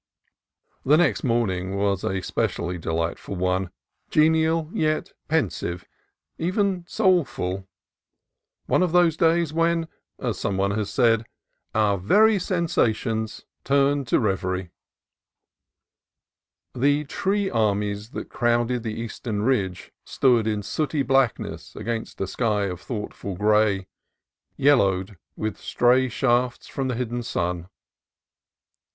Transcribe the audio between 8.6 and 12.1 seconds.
one of those days when, as some one has said, "our